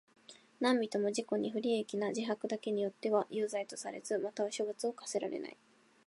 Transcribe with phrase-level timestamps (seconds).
[0.59, 5.55] 何人（なんびと）も自己に不利益な自白だけによっては有罪とされず、または刑罰を科せられない。